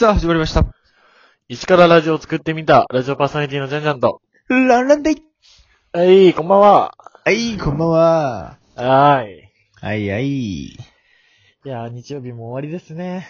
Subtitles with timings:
[0.00, 0.64] さあ、始まりました。
[1.46, 4.22] 一からラジオを作ってみた、ラジオパーソナリティのジャンジャンと。
[4.48, 5.22] ランランでい
[5.92, 6.94] はい、こんばんは。
[7.22, 8.58] はい、こんばんは。
[8.76, 9.42] はーい。
[9.78, 10.26] はいはい。
[10.26, 10.78] いい
[11.66, 13.28] やー、日曜日も終わりですね。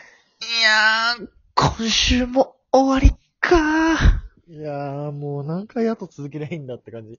[0.63, 4.05] やー、今週も終わりか
[4.49, 7.19] いやー、もう何回あと続けりゃいいんだって感じ。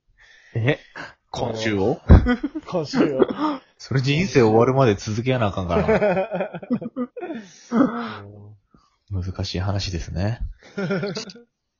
[0.55, 0.79] え？
[1.29, 1.99] 今週を？
[2.68, 3.27] 今週を。
[3.77, 6.61] それ人生終わるまで続けやなあかんから
[7.71, 8.23] な。
[8.23, 8.55] も
[9.12, 10.40] 難しい話ですね。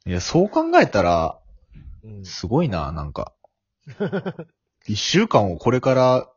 [0.06, 1.40] いや、そう考えたら、
[2.04, 3.34] ううんすごいな、なんか。
[4.88, 6.28] 一週間をこれから、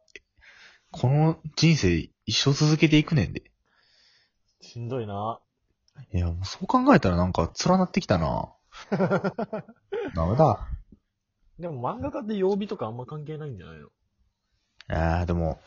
[0.93, 3.51] この人生一生続けていくねんで。
[4.61, 5.41] しんどいな。
[6.13, 8.53] いや、もうそう考えたらなんか連なってきたな。
[10.15, 10.69] ダメだ。
[11.59, 13.89] でも漫画家って曜日とかあんま関係ないんじゃないの？
[14.89, 15.61] ああ、でも、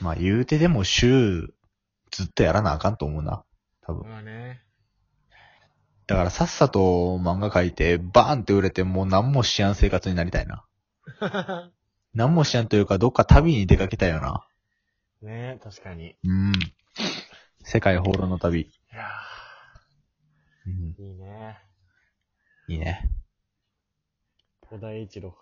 [0.00, 1.54] まあ言うてでも週、
[2.10, 3.44] ずっとやらなあかんと思うな。
[3.80, 4.08] 多分。
[4.08, 4.63] まあね。
[6.06, 10.64] だからさっさと漫画描いて、バーンって売れてもう何もしやん生活になりたいな。
[12.14, 14.46] 何もしやんというか、どっか旅に出かけたいよな。
[15.22, 16.10] ね確かに。
[16.10, 16.52] いうん。
[17.62, 18.70] 世界放浪の旅。
[18.92, 19.08] や
[20.66, 20.94] うん。
[20.98, 21.58] ー、いいね。
[22.68, 23.10] いいね。
[24.60, 25.34] 小田栄一郎。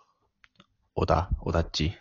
[0.95, 1.97] 小田、小田っち。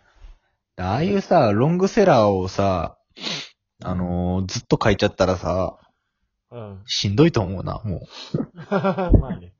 [0.76, 2.96] ああいうさ、ロングセラーをさ、
[3.84, 5.78] あのーずっと書いちゃったらさ、
[6.52, 6.82] うん。
[6.86, 8.06] しんどいと思うな、も
[9.18, 9.54] まあね。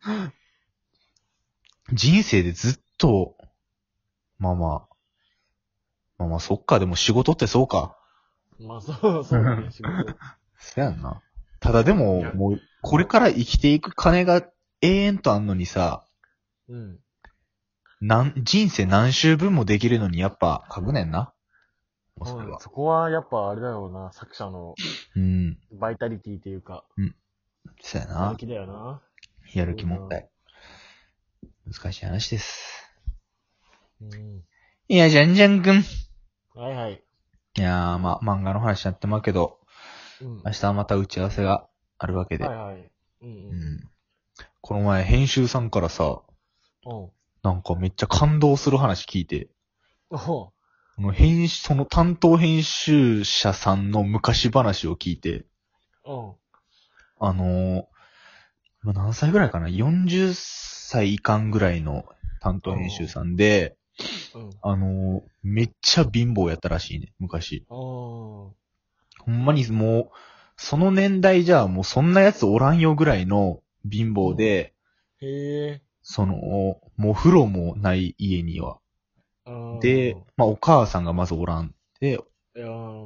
[1.91, 1.95] う。
[1.95, 3.37] 人生でずっと、
[4.39, 4.89] まあまあ、
[6.19, 7.97] まあまあ、そっか、でも仕事ってそうか。
[8.61, 10.15] まあそう、そうだね、 仕事。
[10.59, 11.23] そやんな。
[11.61, 14.43] ただでいもや、もう、これから生きていく金が
[14.83, 16.05] 永遠とあんのにさ、
[16.69, 16.99] うん。
[18.03, 21.33] なん、人生何周分もできるのにやっぱ書くねんな。
[22.17, 22.57] もうそれは。
[22.57, 24.75] うんそこはやっぱあれだろうな、作者の
[25.17, 25.59] うん。
[25.73, 26.85] バイタリティというか、
[27.81, 28.37] そややなる。
[28.37, 29.03] 気だよな。
[29.55, 30.31] やる気問題。
[31.67, 32.91] 難しい話です。
[34.01, 34.45] うん。
[34.89, 35.77] いや、じゃんじゃんくん。
[35.77, 35.83] い
[36.55, 37.03] はいはい。
[37.55, 39.59] やー、まあ、漫画の話やってますけど、
[40.21, 40.43] うん。
[40.45, 42.45] 明日はまた打ち合わせがあるわけで。
[42.45, 42.91] はいはい。
[43.23, 43.91] うんうん。
[44.61, 46.23] この前、編集さんからさ、
[46.87, 47.11] うん。
[47.43, 49.49] なんかめっちゃ感動する話聞いて、
[50.11, 50.53] お
[50.97, 55.47] この編集、その担当編集者さんの昔話を聞いて、
[56.05, 56.33] うん。
[57.19, 57.85] あのー、
[58.85, 62.05] 今何歳ぐらいかな ?40 歳以下ぐらいの
[62.41, 63.77] 担当編集さんで、
[64.35, 64.51] うん。
[64.61, 67.65] あのー、めっちゃ貧乏やったらしいね、昔。
[67.71, 67.77] うん。
[67.77, 68.55] ほ
[69.29, 70.11] んまにもう、
[70.59, 73.61] その年代じゃもうそんなやつおらんよぐらいの
[73.91, 74.75] 貧乏で、
[75.23, 75.83] へえ。
[76.03, 78.82] その、もう風呂もない家には。
[79.47, 81.75] うんで、まあお母さんがまずおらん。
[82.01, 82.19] で、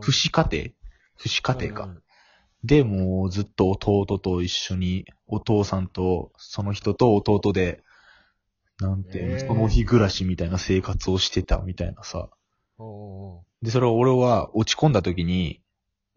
[0.00, 0.70] 不死家庭？
[1.16, 1.84] 不死家庭か。
[1.84, 2.02] うん
[2.64, 7.82] で、もうずっと弟と一緒に、お父さんと、その人と弟で、
[8.80, 12.28] なんていうの、その日暮らしみたいな生活をしてたみたいなさ。
[13.62, 15.62] で、それを俺は落ち込んだ時に、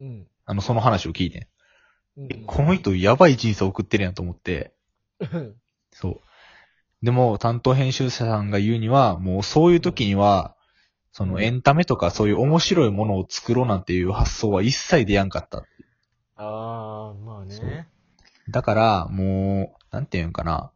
[0.02, 0.28] おううん。
[0.46, 1.48] あの、その話を聞いてん。
[2.18, 4.74] うんえ、この人やばい人生送ってるやんと思って、
[5.20, 5.56] うん。
[5.92, 6.22] そう。
[7.02, 10.56] でも、担当編集者さんが言うには、もうそういう時には、
[11.12, 15.66] そのエンタメとかそういう面白いものを作ろうなんていう発想は一切出やんかった。
[16.36, 17.88] ああ、まあね。
[18.50, 20.72] だから、もう、なんていうんかな。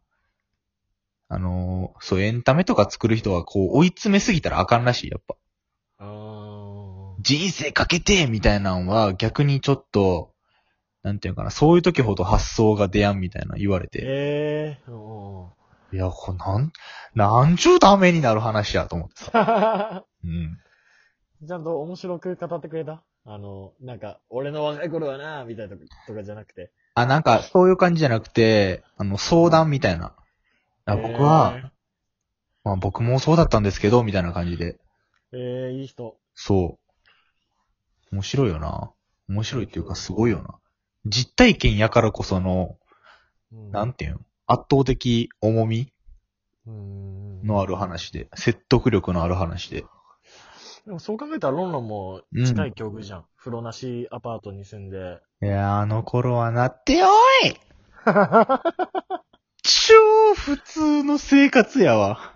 [1.28, 5.36] あのーそう、エンタメとか作る人はこう追い詰めすぎたらあかんらしい、やっぱ。
[5.98, 7.16] ああ。
[7.20, 10.32] 人生かけてみたいなのは逆にちょっと、
[11.02, 14.00] なんていうかな、そういう時ほど発想が出やんみたいな言われて。
[14.04, 14.90] ええ。
[14.90, 15.63] おう
[15.94, 16.72] いや、これなん、
[17.14, 20.04] なんちゅうためになる話やと思ってさ。
[20.24, 20.58] お ううん。
[21.46, 23.04] ちゃんと面白く語ってくれた？
[23.26, 26.72] あの、なんか、俺の若い頃はな、みたいなととかじゃなくて。
[26.94, 30.16] あ、なんか、そういう感じじゃなくて、あの、相談みたいな。
[30.84, 31.70] あ僕は、
[32.64, 34.80] まあ僕もそうだったんですけど、みたいな感じで。
[35.32, 36.18] えー、えー、いい人。
[36.34, 36.78] そ
[38.12, 38.14] う。
[38.14, 38.92] 面白いよな。
[39.28, 40.58] 面白いっていうかすごいよな。
[41.06, 42.76] 実体験やからこその、
[43.52, 45.92] うんなんていうの圧倒的重み
[46.66, 47.42] うん。
[47.46, 49.84] のある話で、説得力のある話で。
[50.86, 53.24] でもそう考えたらロンロンも近い境遇じゃん。
[53.38, 55.18] 風呂なしアパートに住んで。
[55.42, 57.56] いやー、あの頃はなってよーい
[59.62, 62.34] 超普通の生活やわ。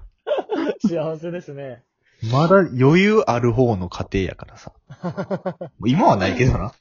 [0.87, 1.85] 幸せですね。
[2.33, 4.73] まだ余裕ある方の家庭やからさ。
[5.87, 6.73] 今はないけどな。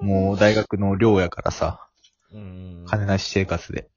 [0.00, 1.88] もう大学の寮やからさ、
[2.34, 2.84] うん。
[2.86, 3.88] 金なし生活で。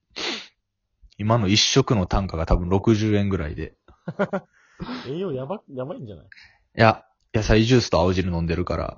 [1.17, 3.75] 今の一食の単価が多分60円ぐらいで。
[5.09, 6.25] 栄養やば、やばいんじゃない？
[6.25, 6.29] い
[6.75, 7.03] や、
[7.33, 8.97] 野菜ジュースと青汁飲んでるから、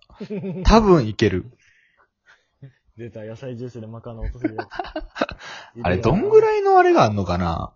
[0.65, 1.45] 多分いける。
[2.97, 4.69] 出た、野菜ジュースでマカロン落とせるやつ。
[5.81, 7.73] あれ、どんぐいらいのあれがあんのかな？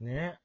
[0.00, 0.38] ね。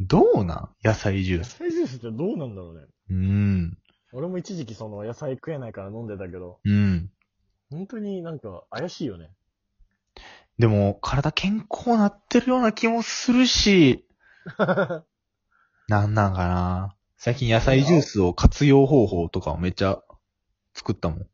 [0.00, 0.74] どうなん？
[0.82, 1.58] 野菜ジュ野ース。
[1.58, 2.86] 菜ジュースってどうなんだろうね。
[3.10, 3.78] うん。
[4.12, 7.10] 俺も一時期その野菜食えないから飲んでたけど、うん。
[7.70, 9.30] 本当になんか怪しいよね。
[10.58, 14.06] でも、体健康なってるような気もするし、
[15.88, 16.96] なんなんかな。
[17.16, 20.00] 最近野菜ジュースを活用方法とかをめっちゃ
[20.74, 21.26] 作ったもん。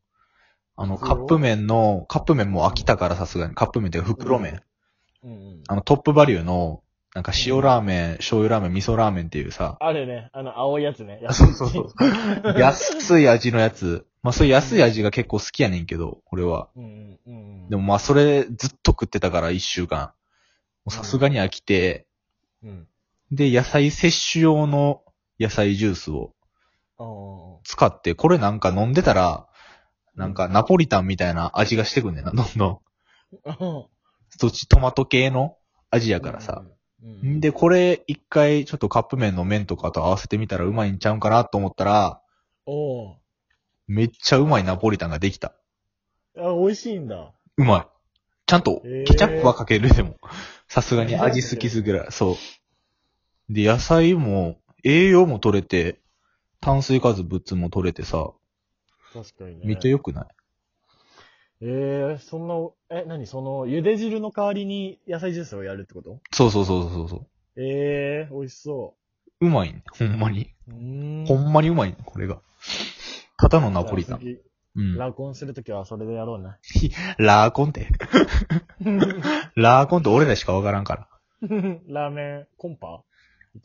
[0.77, 3.55] あの、カップ麺の、カップ麺も飽きたからさすがに。
[3.55, 4.61] カップ麺っていうか袋麺。
[5.23, 5.63] うんうん。
[5.67, 6.83] あの、トップバリューの、
[7.15, 10.29] なんか塩ラーメン、醤油ラーメン、味噌ラーメンっていうさ、あるね。
[10.33, 11.21] あの、青いやつね。
[11.31, 12.59] そうそうそう。
[12.59, 14.05] 安い味のやつ。
[14.21, 16.67] まあそういう安い味が結構好きやねんけど、俺は。
[16.75, 17.69] うんうんうんうん。
[17.69, 20.11] でもまあそれずっと食ってたから一週間。
[20.89, 22.05] さすがに飽きて、
[22.61, 22.87] うん。
[23.31, 25.01] で、野菜摂取用の
[25.39, 26.33] 野菜ジュースを
[26.99, 29.47] あ使って、これなんか飲んでたら、
[30.15, 32.79] なんかナポリタンみたいな味がしてくんねんな、どんどん。
[33.49, 33.57] あ。
[34.37, 35.55] そっちトマト系の
[35.91, 36.63] 味やからさ。
[36.65, 36.74] うん。
[37.05, 42.21] うんんで、これ一回ちょっとカップ麺の麺とかと合わせてみたらうまいんちゃうんかなと思ったら、
[42.65, 43.15] おー
[43.87, 45.53] めっちゃうまいナポリタンができた。
[46.35, 47.31] あ、美味しいんだ。
[47.57, 47.87] うまい。
[48.47, 50.17] ちゃんとへーケチャップはかけるでも。
[50.67, 52.07] さすがに味好きすぐらい。
[52.11, 52.37] そ
[53.49, 53.53] う。
[53.53, 56.01] で、野菜も栄養も取れて、
[56.59, 58.31] 炭水化物も取れてさ、
[59.13, 59.61] 確かにね。
[59.63, 60.25] めっちゃ良くない？
[61.67, 62.55] ええそんな、
[62.95, 63.25] え、何？
[63.25, 66.19] その、茹で汁の代わりに野菜ジュースをやるってこと？
[66.31, 67.27] そうそうそうそうそう。
[67.57, 68.93] ええ美味しそ
[69.41, 69.83] うまいね。
[69.97, 70.51] ほんまに。
[70.67, 70.71] う。
[70.71, 71.25] うーん。
[71.25, 72.39] ほんまにうまいね、これが。
[73.37, 74.19] ただのナポリタン。
[74.19, 74.39] うん次。
[74.97, 76.57] ラコンするときはそれでやろうな。
[77.17, 77.87] ラーコンって。
[79.55, 81.07] ラーコンって俺らしかわからんから。
[81.87, 83.03] ラーメンコンパ？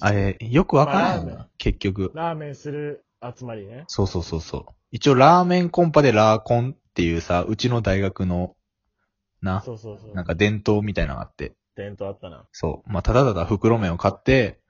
[0.01, 2.13] あれ、よくわからんよまあ結局。
[2.15, 3.05] ラーメンする
[3.37, 3.85] 集まりね。
[3.89, 4.67] そうそうそうそう。
[4.93, 8.57] 一応ラーメンコンパでラーコンっていうさ、うちの大学の、
[9.41, 10.15] な、そうそうそう。
[10.15, 11.55] なんか伝統みたいなのがあって。
[11.77, 12.47] 伝統あったな。
[12.53, 12.93] そう。
[12.93, 14.61] まあ、ただただ袋麺を買って、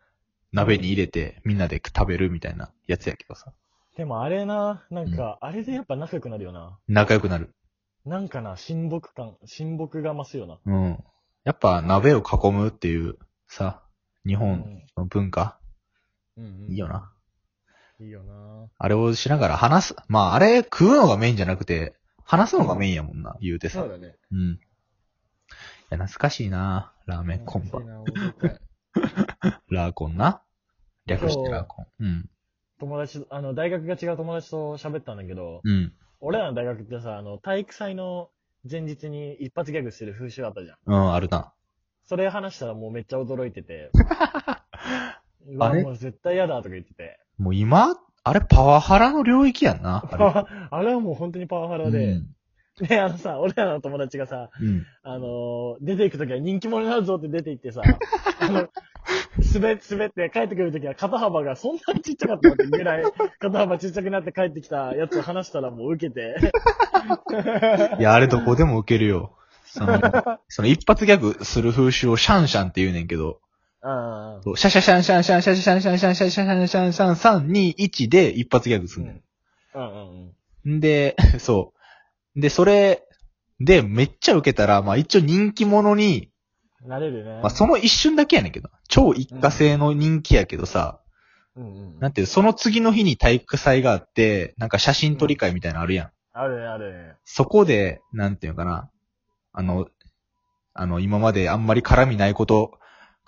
[0.52, 3.52] 鍋に入れて、みんなで食べるみたいなやつやけどさ。
[3.96, 6.78] でもあれな、なんか、あれでやっぱ仲良くなるよな。
[6.88, 7.54] 仲良くなる。
[8.04, 10.58] なんかな、親睦感、親睦が増すよな。
[10.64, 11.04] うん。
[11.44, 13.82] やっぱ鍋を囲むっていう、さ、
[14.26, 15.58] 日本の文化、
[16.36, 16.44] うん。
[16.44, 17.12] うんうんいいよな。。
[17.98, 18.68] いいよな。
[18.78, 19.96] あれをしながら話す。
[20.08, 21.94] まあ、あれ食うのがメインじゃなくて、
[22.30, 23.80] 話すのがメインやもんな、言うてさ。
[23.80, 24.14] そうだね。
[24.30, 24.38] うん。
[24.52, 24.58] い
[25.90, 27.80] や、懐かしいなラーメンコンパ
[29.68, 30.40] ラーコンな？
[31.06, 31.86] 略してラーコン。
[31.98, 32.30] うん。
[32.78, 35.92] 友達と、あの、大学が違う友達と喋ったんだけど、うん。
[36.20, 38.30] 俺らの大学ってさ、あの、体育祭の
[38.70, 40.76] 前日に一発ギャグする風習あったじゃん。
[40.86, 41.52] うん、あるな。
[42.04, 43.90] それ話したらもうめっちゃ驚いてて。
[45.48, 45.82] うあれ？
[45.82, 47.18] わもう絶対嫌だとか言ってて。
[47.38, 50.04] もう今、あれパワハラの領域やんな。
[50.10, 50.24] あれ
[50.70, 52.20] あれはもう本当にパワハラで。
[52.80, 54.68] で、あのさ、俺らの友達がさ、うん。
[54.68, 54.86] うん。
[55.02, 57.82] あのー出ていくときは人気者になるぞって出て行ってさ、
[58.40, 58.68] あの、
[59.54, 63.04] 滑って滑って帰ってくるときは肩幅がそんなにちっちゃかったってぐらい、
[63.38, 66.36] 肩幅ちっちゃくなって帰ってきたやつを話したらもう受けて。
[67.98, 69.32] いや、あれどこでも受けるよ。
[69.64, 70.00] その、
[70.48, 73.40] その一発ギャグする風習をシャンシャンって言うねんけど、
[73.82, 73.90] う
[74.40, 79.22] んそうシャシャシャンシャンシャンシャシャシャンシャンシャンシャンシャンシャンシャン3、2、1で一発ギャグすんのん。
[79.74, 80.32] うん
[80.64, 81.72] うんんで、そ
[82.36, 82.40] う。
[82.40, 83.02] で、それ、
[83.60, 86.30] で、めっちゃ受けたら、まあ一応人気者に、
[86.86, 87.40] なれるね。
[87.42, 91.00] まあその一瞬だけやねんけど、超一過性の人気やけどさ、
[91.56, 91.98] うんうん。
[91.98, 96.10] なんていう、その次の日に体育祭があって、なんか写真撮り会みたいなのあるやん。
[96.32, 97.14] あるね、あるね。
[97.24, 98.90] そこで、なんていうのかな、
[99.52, 99.88] あの、
[100.72, 102.78] あの、今まであんまり絡みないこと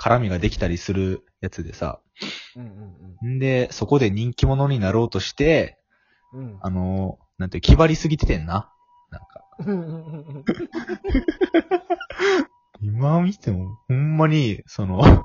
[0.02, 2.00] 絡みができたりするやつでさ、
[2.56, 2.62] うん
[3.22, 5.78] うんんで、そこで人気者になろうとして、
[6.32, 6.40] うん。
[6.40, 6.58] うん。
[6.60, 8.72] あの、なんて気張りすぎててんな。
[9.12, 9.44] なんか、
[12.82, 15.22] 今見ても、ほんまに、その、ま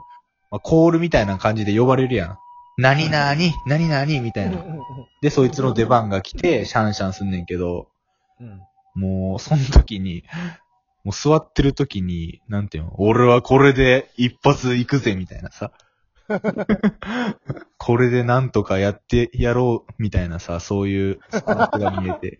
[0.51, 2.37] あ、コールみたいな感じで呼ばれるやん。
[2.77, 4.63] 何々、何々みたいな。
[5.23, 7.87] で、そいつの出番が来て、シャンシャンすんねんけど、
[8.39, 8.61] うん。
[9.01, 10.23] もう、その時に、
[11.07, 15.71] もう座ってる時に、なんていうの、俺はこれで一発行くぜ、みたいなさ。
[17.79, 22.39] これでなんとかやってやろう、みたいなさ、そういうスタンスが見えて。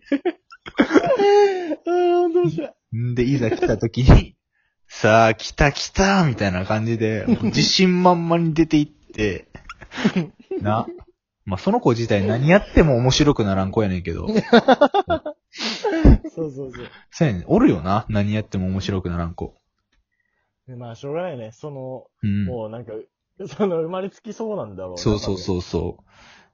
[1.86, 4.36] どうしよんで、いざ来た時に、
[4.86, 9.48] さあ、来た来たみたいな感じで、もう自信満々に出ていって、
[10.60, 10.86] な。
[11.46, 14.28] まあ、その子自体何やっても面白くならん子やねんけど、 う。
[16.34, 16.86] そうそうそう。
[17.10, 17.44] そうやねん。
[17.46, 18.06] おるよな。
[18.08, 19.54] 何やっても面白くならん子。
[20.66, 21.52] でまあ、しょうがないね。
[21.52, 22.44] その、うん。
[22.44, 22.92] もうなんか、
[23.46, 24.98] その、生まれつきそうなんだろうな。
[24.98, 26.02] そうそうそうそう。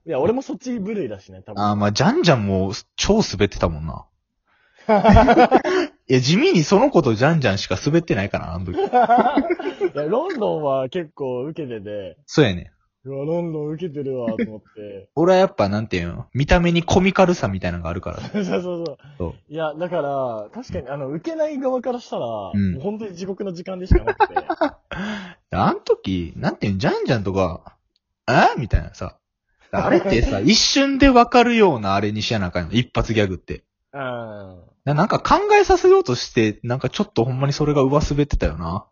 [0.07, 0.09] う。
[0.09, 1.63] いや、俺もそっち部類だしね、多分。
[1.63, 4.07] あーまあ、ジャンジャンも超滑ってたもんな。
[6.07, 8.79] いや、地味にその子とジャンジャンしか滑ってないからな、あの時。
[8.79, 12.74] いや、ロンドンは結構受けてて、そうやね。
[13.07, 15.09] うわ、ロンドン受けてるわ、と思って。
[15.17, 16.27] 俺はやっぱ、なんていうの？
[16.33, 18.21] 見た目にコミカルさみたいなのがあるから。
[18.33, 18.97] そうそうそう。
[19.19, 24.35] そういや、だから、確かに、あの、受けない側からしたら、んもう本当に地獄の時間でしかなくて。
[25.53, 26.79] あの時、なんていうの？
[26.79, 27.77] ジャンジャンとか、
[28.27, 28.59] え？
[28.59, 29.19] みたいなさ。
[29.71, 32.73] あれってさ、一瞬でわかるようなあれにしやなあかんの。
[32.73, 33.65] 一発ギャグって。
[33.93, 34.01] うん。
[34.85, 38.87] ななんか考えさせようとして、なんかちょっとほんまにそれが上滑ってたよな。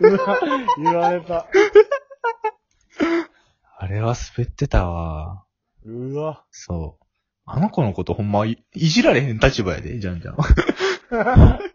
[0.00, 0.40] うわ
[0.78, 1.46] 言われた。
[3.78, 5.44] あれは滑ってたわ。
[5.84, 6.44] うわ。
[6.50, 7.04] そう。
[7.44, 10.36] あの子のことほんまい、いじられへん立場やで、じゃんじゃん。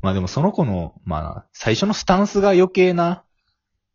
[0.00, 3.24] まあでもその子の、まあ、最初のスタンスが余計な、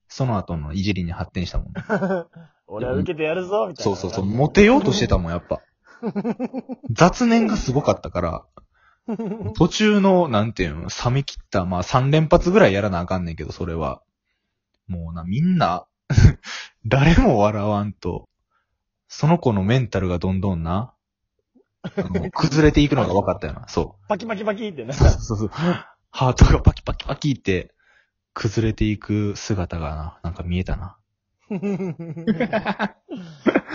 [0.07, 1.73] その後のいじりに発展したもんね。
[2.67, 3.95] 俺は受けてやるぞ、みたいな。
[3.95, 5.61] そうそうそう、モテようとしてたもん、やっぱ。
[6.91, 8.45] 雑念がすごかったから、
[9.55, 14.01] 途中の、なんていうの、冷め切った、まあ3連発ぐらいやらなあかんねんけど、それは。
[14.87, 15.85] もうな、みんな、
[16.85, 18.29] 誰も笑わんと、
[19.07, 20.93] その子のメンタルがどんどんな、
[22.33, 23.67] 崩れていくのが分かったよな。
[23.67, 24.93] そパキパキパキってなう。。
[24.93, 25.49] そうそうそう。
[25.49, 27.73] ハートがパキパキパキって、
[28.33, 30.97] 崩れていく姿がな、なんか見えたな。
[31.49, 31.55] い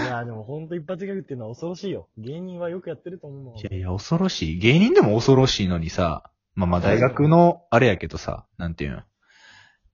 [0.06, 2.08] や、でもほんと一発ギャグっていうのは恐ろしいよ。
[2.16, 3.58] 芸人はよくやってると思う。
[3.58, 4.58] いやいや、恐ろしい。
[4.58, 9.02] 芸人でも恐ろしいのにさ、まあまあ大学の、あれやけどさ、なんていうの。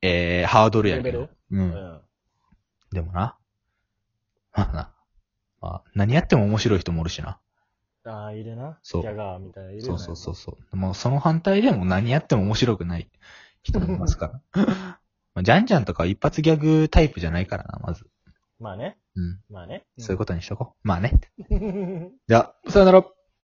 [0.03, 1.31] えー、ハードルやけどレベル？
[1.51, 1.57] う。
[1.59, 2.01] うんん。
[2.93, 3.37] でもな。
[4.55, 4.91] まあな。
[5.61, 7.39] まあ、何やっても面白い人もおるしな。
[8.07, 8.79] ああ、いるな。
[8.83, 10.77] そうギャガーみたいな、いるそうそうそうそう。
[10.77, 13.09] もうその反対でも何やっても面白くない
[13.63, 15.01] 人もいますから。
[15.35, 18.07] まあ、ジャンジャンとかは一発ギャグタイプじゃないからな、まず。
[18.61, 18.97] まあね。
[19.17, 19.41] うん。
[19.51, 19.85] まあね。
[19.99, 20.89] そういうことにしとこう。
[20.89, 21.21] まあね。
[21.49, 22.11] と。
[22.29, 23.05] じゃあ、さよなら。